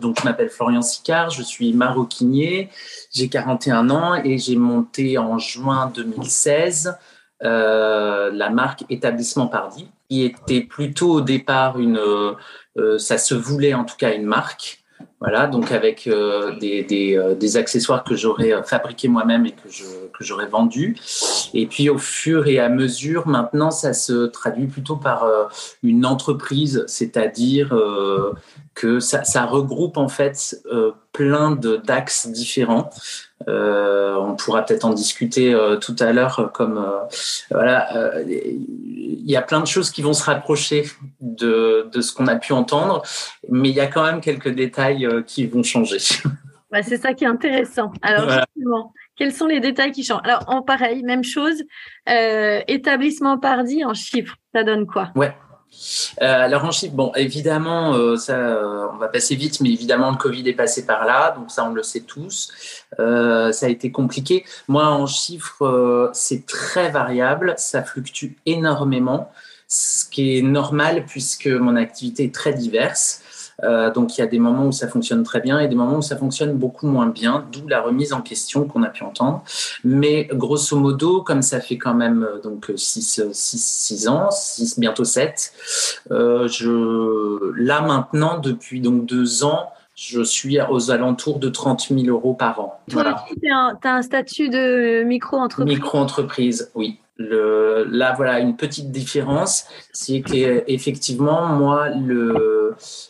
[0.00, 2.68] donc, je m'appelle Florian Sicard, je suis maroquinier,
[3.12, 6.96] j'ai 41 ans et j'ai monté en juin 2016
[7.42, 13.74] euh, la marque Établissement Pardi, qui était plutôt au départ une, euh, ça se voulait
[13.74, 14.82] en tout cas une marque.
[15.20, 19.68] Voilà, donc avec euh, des, euh, des, accessoires que j'aurais euh, fabriqués moi-même et que
[19.68, 20.96] que j'aurais vendus.
[21.52, 25.26] Et puis au fur et à mesure, maintenant, ça se traduit plutôt par
[25.82, 27.74] une entreprise, c'est-à-dire
[28.74, 30.62] que ça, regroupe en fait
[31.12, 32.90] plein d'axes différents.
[33.46, 36.50] On pourra peut-être en discuter tout à l'heure.
[36.52, 36.84] Comme
[37.50, 40.84] voilà, il y a plein de choses qui vont se rapprocher
[41.20, 43.02] de, de ce qu'on a pu entendre,
[43.48, 45.98] mais il y a quand même quelques détails qui vont changer.
[46.70, 47.90] Bah, c'est ça qui est intéressant.
[48.00, 50.22] Alors justement, quels sont les détails qui changent?
[50.22, 51.64] Alors en pareil, même chose.
[52.06, 55.10] établissement Pardi en chiffres, ça donne quoi?
[55.16, 55.34] Ouais.
[56.20, 60.10] Euh, alors en chiffres, bon, évidemment, euh, ça, euh, on va passer vite, mais évidemment,
[60.10, 62.52] le Covid est passé par là, donc ça, on le sait tous.
[62.98, 64.44] ça a été compliqué.
[64.68, 69.30] Moi, en chiffres, c'est très variable, ça fluctue énormément,
[69.68, 73.22] ce qui est normal puisque mon activité est très diverse.
[73.62, 75.98] Euh, donc il y a des moments où ça fonctionne très bien et des moments
[75.98, 79.42] où ça fonctionne beaucoup moins bien, d'où la remise en question qu'on a pu entendre.
[79.84, 85.04] Mais grosso modo, comme ça fait quand même euh, donc 6 six, ans, 6, bientôt
[85.04, 85.52] 7,
[86.10, 92.06] euh, je, là maintenant, depuis donc deux ans, je suis aux alentours de 30 000
[92.06, 92.80] euros par an.
[92.88, 95.76] tu as un statut de micro-entreprise?
[95.76, 96.98] Micro-entreprise, oui.
[97.18, 102.59] Le, là, voilà, une petite différence, c'est qu'effectivement, moi, le,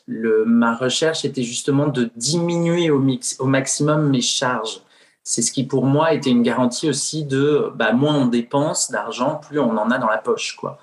[0.06, 4.80] le, ma recherche était justement de diminuer au, mix, au maximum mes charges.
[5.22, 9.36] C'est ce qui, pour moi, était une garantie aussi de bah, moins on dépense d'argent,
[9.36, 10.56] plus on en a dans la poche.
[10.56, 10.78] Quoi.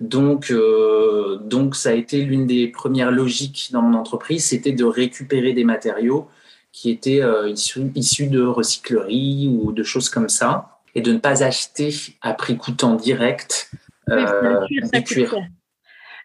[0.00, 4.84] Donc, euh, donc, ça a été l'une des premières logiques dans mon entreprise, c'était de
[4.84, 6.28] récupérer des matériaux
[6.72, 11.18] qui étaient euh, issus, issus de recyclerie ou de choses comme ça et de ne
[11.18, 13.70] pas acheter à prix coûtant direct
[14.10, 15.34] euh, du cuir.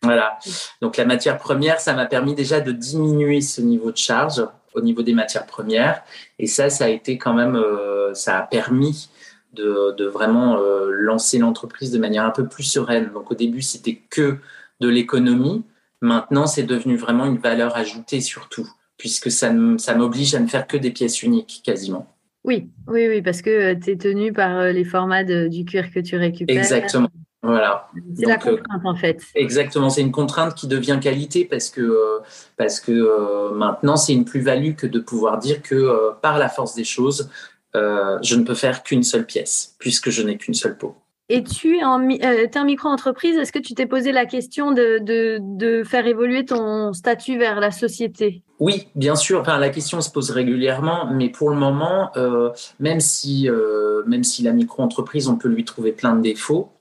[0.04, 0.40] Voilà.
[0.82, 4.82] Donc la matière première, ça m'a permis déjà de diminuer ce niveau de charge au
[4.82, 6.04] niveau des matières premières.
[6.40, 9.10] Et ça, ça a été quand même, euh, ça a permis
[9.54, 13.12] de, de vraiment euh, lancer l'entreprise de manière un peu plus sereine.
[13.14, 14.38] Donc au début, c'était que
[14.80, 15.64] de l'économie.
[16.02, 20.66] Maintenant, c'est devenu vraiment une valeur ajoutée surtout, puisque ça, ça m'oblige à ne faire
[20.66, 22.08] que des pièces uniques quasiment.
[22.44, 26.16] Oui, oui, oui, parce que tu es tenu par les formats du cuir que tu
[26.16, 26.58] récupères.
[26.58, 27.10] Exactement.
[27.44, 27.90] Voilà.
[28.16, 29.22] C'est la contrainte en fait.
[29.34, 32.20] Exactement, c'est une contrainte qui devient qualité parce que
[32.56, 36.84] parce que maintenant c'est une plus-value que de pouvoir dire que par la force des
[36.84, 37.32] choses,
[37.74, 40.96] je ne peux faire qu'une seule pièce puisque je n'ai qu'une seule peau.
[41.34, 45.00] Et tu es en, euh, micro-entreprise, est-ce que tu t'es posé la question de,
[45.40, 48.44] de, faire évoluer ton statut vers la société?
[48.60, 49.40] Oui, bien sûr.
[49.40, 52.50] Enfin, la question se pose régulièrement, mais pour le moment, euh,
[52.82, 56.74] même, si, euh, même si la micro-entreprise, on peut lui trouver plein de défauts,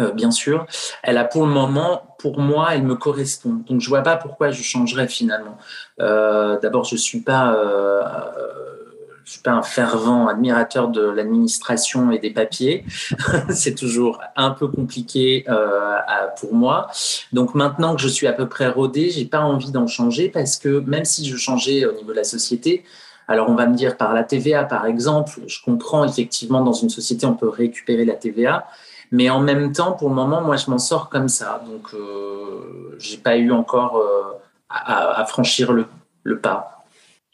[0.00, 0.66] euh, bien sûr,
[1.02, 3.62] elle a pour le moment, pour moi, elle me correspond.
[3.66, 5.56] Donc, je vois pas pourquoi je changerais finalement.
[5.98, 7.54] D'abord, je suis pas
[9.24, 12.84] je suis pas un fervent admirateur de l'administration et des papiers.
[13.50, 15.96] c'est toujours un peu compliqué euh,
[16.38, 16.88] pour moi.
[17.32, 20.58] Donc maintenant que je suis à peu près rodé, j'ai pas envie d'en changer parce
[20.58, 22.84] que même si je changeais au niveau de la société,
[23.26, 26.90] alors on va me dire par la TVA par exemple, je comprends effectivement dans une
[26.90, 28.66] société on peut récupérer la TVA,
[29.14, 32.96] mais en même temps pour le moment moi je m'en sors comme ça, donc euh,
[32.98, 35.86] j'ai pas eu encore euh, à, à, franchir le,
[36.24, 36.74] le pas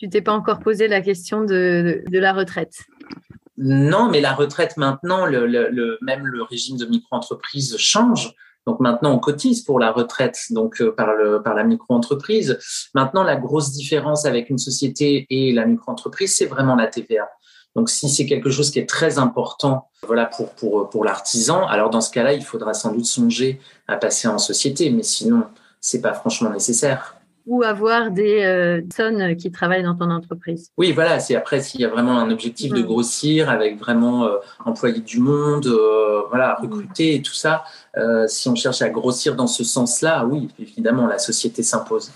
[0.00, 2.86] tu t'es pas encore posé la question de, de, la retraite?
[3.58, 8.34] Non, mais la retraite maintenant, le, le, même le régime de micro-entreprise change.
[8.66, 12.58] Donc maintenant, on cotise pour la retraite, donc euh, par, le, par la micro-entreprise.
[12.94, 17.28] Maintenant, la grosse différence avec une société et la micro-entreprise, c'est vraiment la TVA.
[17.76, 21.90] Donc si c'est quelque chose qui est très important, voilà pour pour pour l'artisan, alors
[21.90, 25.44] dans ce cas-là, il faudra sans doute songer à passer en société, mais sinon,
[25.80, 30.70] c'est pas franchement nécessaire ou avoir des euh, personnes qui travaillent dans ton entreprise.
[30.76, 31.18] Oui, voilà.
[31.18, 32.86] C'est après s'il y a vraiment un objectif de mm.
[32.86, 36.62] grossir avec vraiment euh, employer du monde, euh, voilà, mm.
[36.64, 37.64] recruter et tout ça.
[38.28, 42.12] si on cherche à grossir dans ce sens-là, oui, évidemment, la société s'impose.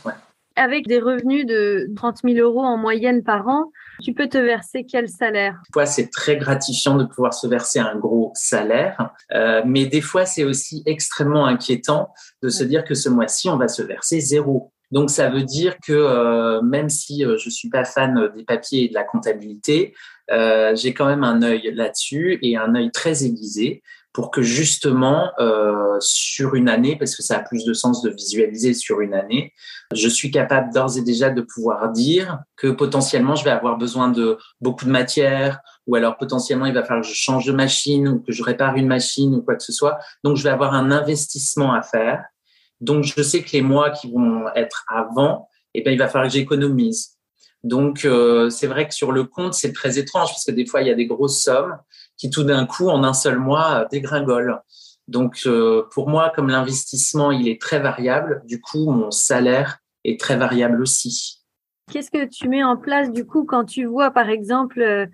[0.56, 4.84] avec des revenus de 30 000 euros en moyenne par an, tu peux te verser
[4.84, 5.60] quel salaire?
[5.72, 10.26] Fois, c'est très gratifiant de pouvoir se verser un gros salaire, euh, mais des fois,
[10.26, 14.72] c'est aussi extrêmement inquiétant de se dire que ce mois-ci, on va se verser zéro.
[14.90, 18.84] Donc, ça veut dire que euh, même si euh, je suis pas fan des papiers
[18.84, 19.94] et de la comptabilité,
[20.28, 23.82] j'ai quand même un œil là-dessus et un œil très aiguisé
[24.14, 28.10] pour que justement euh, sur une année, parce que ça a plus de sens de
[28.10, 29.52] visualiser sur une année,
[29.92, 34.08] je suis capable d'ores et déjà de pouvoir dire que potentiellement je vais avoir besoin
[34.08, 38.06] de beaucoup de matière, ou alors potentiellement il va falloir que je change de machine
[38.06, 39.98] ou que je répare une machine ou quoi que ce soit.
[40.22, 42.22] Donc je vais avoir un investissement à faire.
[42.80, 46.30] Donc je sais que les mois qui vont être avant, eh bien il va falloir
[46.30, 47.14] que j'économise.
[47.64, 50.82] Donc euh, c'est vrai que sur le compte c'est très étrange parce que des fois
[50.82, 51.76] il y a des grosses sommes
[52.16, 54.60] qui tout d'un coup, en un seul mois, dégringole.
[55.08, 60.18] Donc, euh, pour moi, comme l'investissement, il est très variable, du coup, mon salaire est
[60.18, 61.42] très variable aussi.
[61.90, 65.06] Qu'est-ce que tu mets en place, du coup, quand tu vois, par exemple, euh,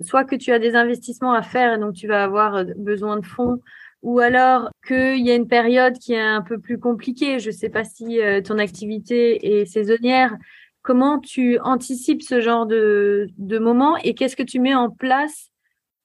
[0.00, 3.18] soit que tu as des investissements à faire et donc tu vas avoir euh, besoin
[3.18, 3.60] de fonds,
[4.02, 7.40] ou alors qu'il y a une période qui est un peu plus compliquée.
[7.40, 10.36] Je ne sais pas si ton activité est saisonnière.
[10.82, 15.50] Comment tu anticipes ce genre de, de moment et qu'est-ce que tu mets en place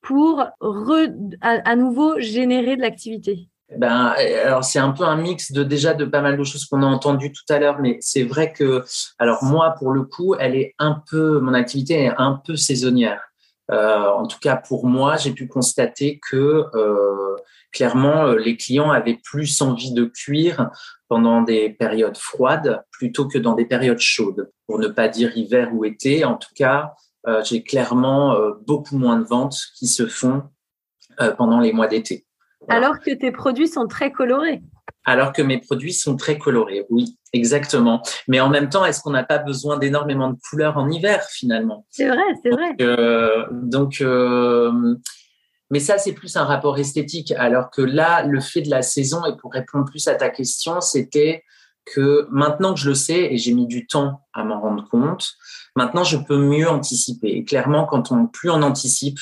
[0.03, 0.43] pour
[1.41, 4.13] à, nouveau générer de l'activité ben,
[4.45, 6.85] alors c'est un peu un mix de déjà de pas mal de choses qu'on a
[6.85, 8.83] entendues tout à l'heure, mais c'est vrai que,
[9.17, 13.21] alors moi pour le coup, elle est un peu, mon activité est un peu saisonnière.
[13.71, 17.35] Euh, en tout cas pour moi, j'ai pu constater que euh,
[17.71, 20.69] clairement les clients avaient plus envie de cuire
[21.07, 24.51] pendant des périodes froides plutôt que dans des périodes chaudes.
[24.67, 26.93] Pour ne pas dire hiver ou été, en tout cas,
[27.43, 30.43] j'ai clairement euh, beaucoup moins de ventes qui se font
[31.21, 32.25] euh, pendant les mois d'été.
[32.69, 34.61] Alors que tes produits sont très colorés.
[35.05, 38.01] Alors que mes produits sont très colorés, oui, exactement.
[38.29, 41.85] Mais en même temps, est-ce qu'on n'a pas besoin d'énormément de couleurs en hiver finalement?
[41.89, 42.75] C'est vrai, c'est vrai.
[43.51, 44.01] donc,
[45.73, 47.31] mais ça, c'est plus un rapport esthétique.
[47.31, 50.79] Alors que là, le fait de la saison, et pour répondre plus à ta question,
[50.79, 51.43] c'était
[51.85, 55.33] que maintenant que je le sais, et j'ai mis du temps à m'en rendre compte,
[55.75, 57.29] maintenant je peux mieux anticiper.
[57.29, 59.19] Et clairement, quand on plus on anticipe,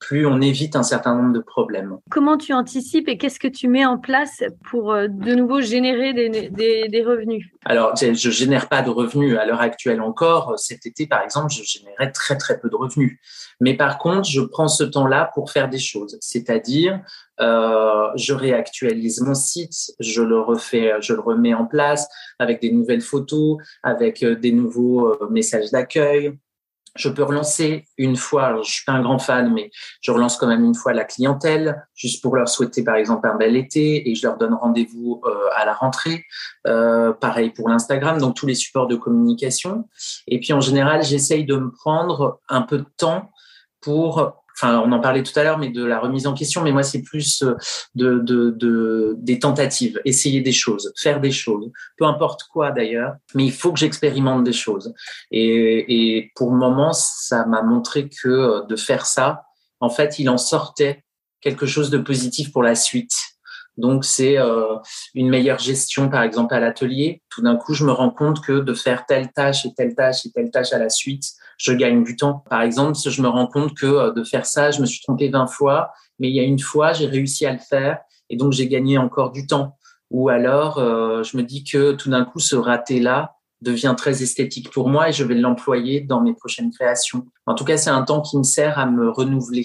[0.00, 1.98] plus on évite un certain nombre de problèmes.
[2.10, 6.12] Comment tu anticipes et qu'est-ce que tu mets en place pour euh, de nouveau générer
[6.14, 7.46] des, des, des revenus?
[7.64, 10.58] Alors, je génère pas de revenus à l'heure actuelle encore.
[10.58, 13.18] Cet été, par exemple, je générais très très peu de revenus.
[13.60, 16.16] Mais par contre, je prends ce temps-là pour faire des choses.
[16.20, 17.00] C'est-à-dire,
[17.40, 22.08] euh, je réactualise mon site, je le refais, je le remets en place
[22.38, 26.32] avec des nouvelles photos, avec euh, des nouveaux euh, messages d'accueil,
[26.96, 30.46] je peux relancer une fois, je suis pas un grand fan, mais je relance quand
[30.46, 34.14] même une fois la clientèle, juste pour leur souhaiter par exemple un bel été, et
[34.14, 36.24] je leur donne rendez-vous euh, à la rentrée.
[36.66, 39.88] Euh, pareil pour l'Instagram, donc tous les supports de communication.
[40.26, 43.30] Et puis en général, j'essaye de me prendre un peu de temps
[43.80, 46.62] pour enfin, on en parlait tout à l'heure, mais de la remise en question.
[46.62, 47.54] Mais moi, c'est plus euh,
[47.94, 53.14] de, de, de, des tentatives, essayer des choses, faire des choses, peu importe quoi d'ailleurs.
[53.34, 54.92] Mais il faut que j'expérimente des choses.
[55.30, 59.42] Et, et pour le moment, ça m'a montré que euh, de faire ça,
[59.80, 61.04] en fait, il en sortait
[61.40, 63.14] quelque chose de positif pour la suite.
[63.76, 64.76] Donc, c'est euh,
[65.14, 67.22] une meilleure gestion, par exemple, à l'atelier.
[67.30, 70.26] Tout d'un coup, je me rends compte que de faire telle tâche et telle tâche
[70.26, 71.24] et telle tâche à la suite,
[71.60, 72.42] je gagne du temps.
[72.48, 75.28] Par exemple, je me rends compte que euh, de faire ça, je me suis trompé
[75.28, 77.98] 20 fois, mais il y a une fois, j'ai réussi à le faire
[78.30, 79.76] et donc j'ai gagné encore du temps.
[80.10, 84.70] Ou alors, euh, je me dis que tout d'un coup, ce raté-là, devient très esthétique
[84.70, 87.26] pour moi et je vais l'employer dans mes prochaines créations.
[87.46, 89.64] En tout cas, c'est un temps qui me sert à me renouveler.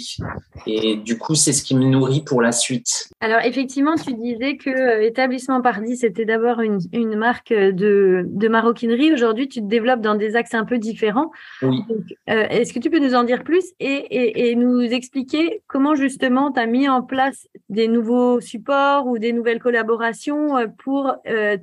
[0.66, 3.10] Et du coup, c'est ce qui me nourrit pour la suite.
[3.22, 8.48] Alors, effectivement, tu disais que euh, Établissement Pardi, c'était d'abord une, une, marque de, de
[8.48, 9.14] maroquinerie.
[9.14, 11.32] Aujourd'hui, tu te développes dans des axes un peu différents.
[11.62, 11.82] Oui.
[12.30, 15.96] Euh, Est-ce que tu peux nous en dire plus et, et, et nous expliquer comment
[15.96, 21.14] justement tu as mis en place des nouveaux supports ou des nouvelles collaborations euh, pour
[21.28, 21.58] euh,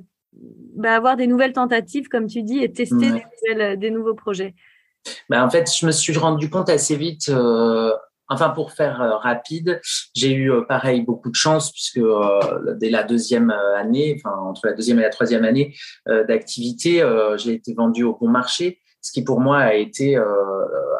[0.75, 3.11] bah, avoir des nouvelles tentatives, comme tu dis, et tester ouais.
[3.11, 4.55] des, nouvelles, des, nouveaux projets
[5.29, 7.29] bah, En fait, je me suis rendu compte assez vite.
[7.29, 7.91] Euh,
[8.27, 9.79] enfin, pour faire euh, rapide,
[10.13, 14.67] j'ai eu euh, pareil beaucoup de chance puisque euh, dès la deuxième année, enfin entre
[14.67, 15.75] la deuxième et la troisième année
[16.07, 17.03] euh, d'activité,
[17.37, 20.17] j'ai été vendu au bon marché, ce qui pour moi a été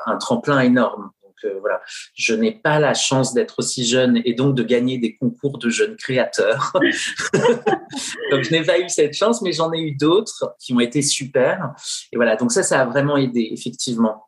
[0.06, 1.12] un tremplin énorme
[1.60, 1.82] voilà,
[2.16, 5.70] je n'ai pas la chance d'être aussi jeune et donc de gagner des concours de
[5.70, 6.72] jeunes créateurs.
[8.32, 11.02] donc je n'ai pas eu cette chance, mais j'en ai eu d'autres qui ont été
[11.02, 11.72] super.
[12.12, 14.28] Et voilà, donc ça, ça a vraiment aidé, effectivement.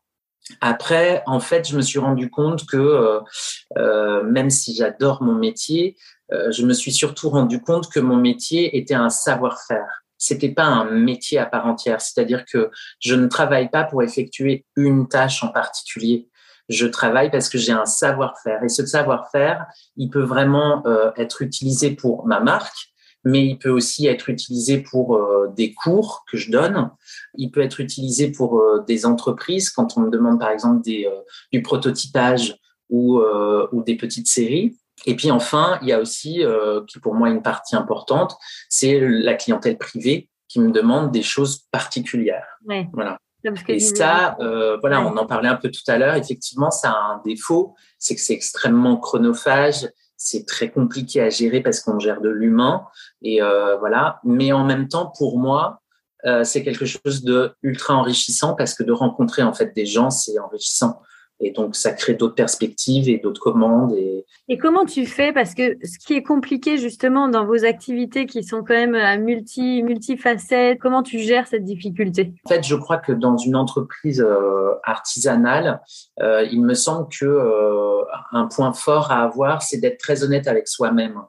[0.61, 3.19] Après, en fait, je me suis rendu compte que euh,
[3.77, 5.97] euh, même si j'adore mon métier,
[6.31, 10.03] euh, je me suis surtout rendu compte que mon métier était un savoir-faire.
[10.17, 12.01] c'était pas un métier à part entière.
[12.01, 16.29] C'est-à-dire que je ne travaille pas pour effectuer une tâche en particulier.
[16.69, 18.63] Je travaille parce que j'ai un savoir-faire.
[18.63, 19.65] Et ce savoir-faire,
[19.97, 22.89] il peut vraiment euh, être utilisé pour ma marque,
[23.23, 26.91] mais il peut aussi être utilisé pour euh, des cours que je donne.
[27.35, 31.09] Il peut être utilisé pour euh, des entreprises quand on me demande par exemple des,
[31.51, 32.55] du prototypage
[32.89, 33.19] ou,
[33.71, 34.77] ou des petites séries.
[35.05, 38.37] Et puis enfin, il y a aussi, euh, qui pour moi est une partie importante,
[38.69, 42.47] c'est la clientèle privée qui me demande des choses particulières.
[42.93, 43.17] Voilà.
[43.67, 46.15] Et ça, euh, voilà, on en parlait un peu tout à l'heure.
[46.15, 51.61] Effectivement, ça a un défaut, c'est que c'est extrêmement chronophage, c'est très compliqué à gérer
[51.61, 52.85] parce qu'on gère de l'humain
[53.21, 54.19] et euh, voilà.
[54.23, 55.81] Mais en même temps, pour moi,
[56.25, 60.09] euh, c'est quelque chose de ultra enrichissant parce que de rencontrer en fait des gens,
[60.09, 61.01] c'est enrichissant.
[61.41, 63.93] Et donc, ça crée d'autres perspectives et d'autres commandes.
[63.93, 64.25] Et...
[64.47, 65.33] et comment tu fais?
[65.33, 69.17] Parce que ce qui est compliqué justement dans vos activités qui sont quand même à
[69.17, 72.33] multi, multifacettes, comment tu gères cette difficulté?
[72.45, 75.81] En fait, je crois que dans une entreprise euh, artisanale,
[76.21, 80.47] euh, il me semble que euh, un point fort à avoir, c'est d'être très honnête
[80.47, 81.21] avec soi-même.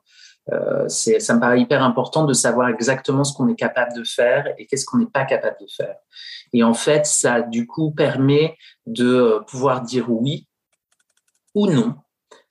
[0.52, 4.46] Euh, ça me paraît hyper important de savoir exactement ce qu'on est capable de faire
[4.59, 5.96] et qu'est-ce qu'on n'est pas capable de faire.
[6.52, 8.56] Et en fait, ça du coup permet
[8.87, 10.46] de pouvoir dire oui
[11.54, 11.96] ou non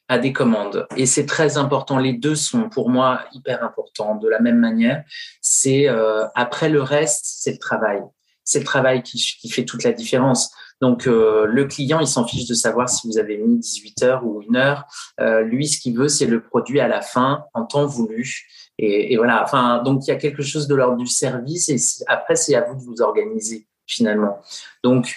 [0.07, 0.87] à des commandes.
[0.97, 1.97] Et c'est très important.
[1.97, 4.15] Les deux sont pour moi hyper importants.
[4.15, 5.03] De la même manière,
[5.41, 8.01] c'est euh, après le reste, c'est le travail.
[8.43, 10.53] C'est le travail qui, qui fait toute la différence.
[10.81, 14.25] Donc euh, le client, il s'en fiche de savoir si vous avez mis 18 heures
[14.25, 14.85] ou une heure.
[15.19, 18.47] Euh, lui, ce qu'il veut, c'est le produit à la fin en temps voulu.
[18.77, 19.43] Et, voilà.
[19.43, 21.69] Enfin, donc il y a quelque chose de l'ordre du service.
[21.69, 24.39] Et après, c'est à vous de vous organiser finalement.
[24.83, 25.15] Donc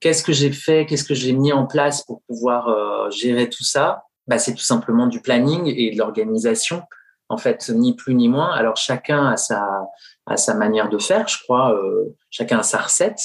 [0.00, 0.86] qu'est-ce que j'ai fait?
[0.86, 4.04] Qu'est-ce que j'ai mis en place pour pouvoir euh, gérer tout ça?
[4.26, 6.82] Bah, c'est tout simplement du planning et de l'organisation
[7.28, 8.50] en fait, ni plus ni moins.
[8.52, 9.86] Alors chacun a sa,
[10.28, 11.74] a sa manière de faire, je crois.
[11.74, 13.20] Euh, chacun a sa recette.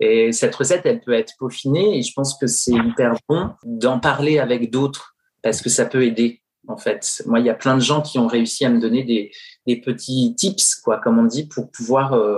[0.00, 1.98] Et cette recette, elle peut être peaufinée.
[1.98, 6.04] Et je pense que c'est hyper bon d'en parler avec d'autres parce que ça peut
[6.04, 6.42] aider.
[6.68, 9.02] En fait, moi, il y a plein de gens qui ont réussi à me donner
[9.02, 9.32] des,
[9.66, 12.36] des petits tips, quoi, comme on dit, pour pouvoir euh,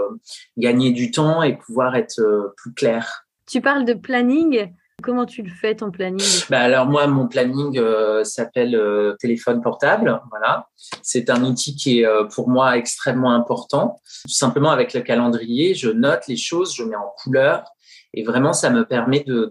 [0.56, 3.26] gagner du temps et pouvoir être euh, plus clair.
[3.46, 4.72] Tu parles de planning.
[5.02, 9.60] Comment tu le fais ton planning bah Alors moi, mon planning euh, s'appelle euh, téléphone
[9.60, 10.20] portable.
[10.30, 10.68] Voilà,
[11.02, 14.00] c'est un outil qui est euh, pour moi extrêmement important.
[14.26, 17.64] Tout simplement avec le calendrier, je note les choses, je mets en couleur
[18.14, 19.50] et vraiment ça me permet de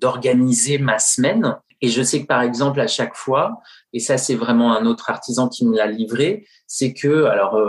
[0.00, 1.56] d'organiser ma semaine.
[1.80, 3.60] Et je sais que par exemple à chaque fois,
[3.92, 7.60] et ça c'est vraiment un autre artisan qui me l'a livré, c'est que alors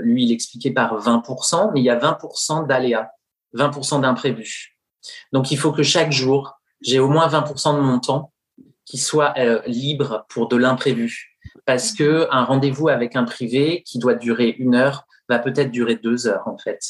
[0.00, 3.08] lui il expliquait par 20%, mais il y a 20% d'aléas,
[3.54, 4.71] 20% d'imprévus.
[5.32, 8.32] Donc, il faut que chaque jour, j'ai au moins 20% de mon temps
[8.84, 11.36] qui soit euh, libre pour de l'imprévu.
[11.64, 15.96] Parce que un rendez-vous avec un privé qui doit durer une heure va peut-être durer
[15.96, 16.80] deux heures, en fait.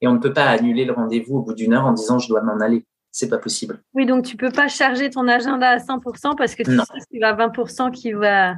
[0.00, 2.28] Et on ne peut pas annuler le rendez-vous au bout d'une heure en disant je
[2.28, 2.84] dois m'en aller.
[3.10, 3.82] C'est pas possible.
[3.94, 7.20] Oui, donc tu peux pas charger ton agenda à 100% parce que tu sais qu'il
[7.20, 8.54] y a 20% qui va.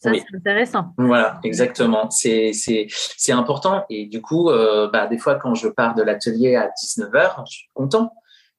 [0.00, 0.94] Ça, c'est intéressant.
[0.96, 2.08] Voilà, exactement.
[2.08, 3.84] C'est, c'est, c'est important.
[3.90, 7.52] Et du coup, euh, bah, des fois, quand je pars de l'atelier à 19h, je
[7.52, 8.12] suis content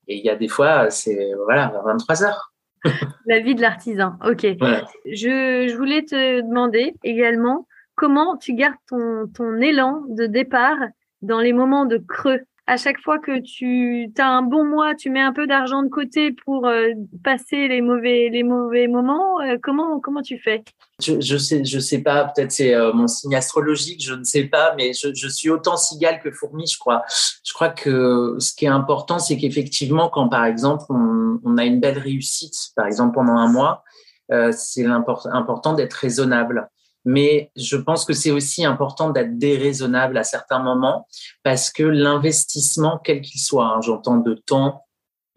[0.09, 2.53] et il y a des fois, c'est voilà, 23 heures.
[3.25, 4.15] La vie de l'artisan.
[4.25, 4.41] Ok.
[5.05, 10.77] Je, je, voulais te demander également comment tu gardes ton, ton élan de départ
[11.21, 12.41] dans les moments de creux?
[12.69, 15.89] À chaque fois que tu as un bon mois, tu mets un peu d'argent de
[15.89, 16.89] côté pour euh,
[17.23, 19.41] passer les mauvais, les mauvais moments.
[19.41, 20.63] Euh, comment, comment tu fais?
[21.01, 22.25] Je, je sais, je sais pas.
[22.25, 26.19] Peut-être c'est euh, mon signe astrologique, je ne sais pas, mais je, suis autant cigale
[26.19, 27.01] que fourmi, je crois.
[27.43, 31.79] Je crois que ce qui est important, c'est qu'effectivement, quand par exemple on, a une
[31.79, 33.84] belle réussite, par exemple pendant un mois,
[34.51, 36.69] c'est important d'être raisonnable
[37.05, 41.07] mais je pense que c'est aussi important d'être déraisonnable à certains moments
[41.43, 44.85] parce que l'investissement, quel qu'il soit, hein, j'entends de temps,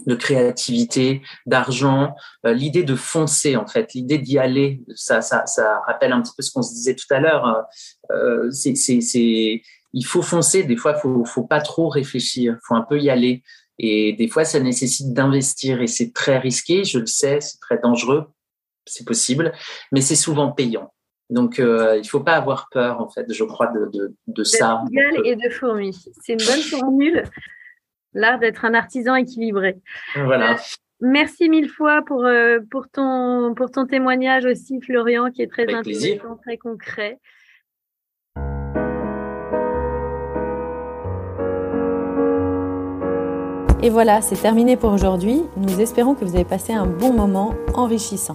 [0.07, 2.15] de créativité, d'argent,
[2.47, 6.33] euh, l'idée de foncer en fait, l'idée d'y aller, ça, ça, ça rappelle un petit
[6.37, 7.45] peu ce qu'on se disait tout à l'heure.
[7.45, 7.65] Hein.
[8.11, 10.65] Euh, c'est, c'est, c'est, il faut foncer.
[10.65, 13.43] Des fois, faut, faut pas trop réfléchir, faut un peu y aller.
[13.79, 16.85] Et des fois, ça nécessite d'investir et c'est très risqué.
[16.85, 18.27] Je le sais, c'est très dangereux,
[18.87, 19.53] c'est possible,
[19.93, 20.93] mais c'est souvent payant.
[21.33, 24.45] Donc, euh, il ne faut pas avoir peur, en fait, je crois, de, de, de
[24.45, 24.83] ça.
[25.25, 25.99] et de fourmis.
[26.21, 27.23] C'est une bonne formule,
[28.13, 29.79] l'art d'être un artisan équilibré.
[30.15, 30.53] Voilà.
[30.53, 30.57] Euh,
[31.01, 35.63] merci mille fois pour, euh, pour, ton, pour ton témoignage aussi, Florian, qui est très
[35.63, 36.37] Avec intéressant, plaisir.
[36.43, 37.19] très concret.
[43.83, 45.41] Et voilà, c'est terminé pour aujourd'hui.
[45.57, 48.35] Nous espérons que vous avez passé un bon moment enrichissant.